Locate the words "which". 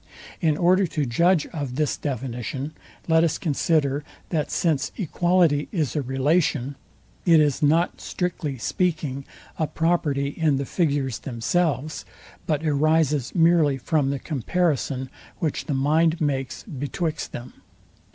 15.37-15.65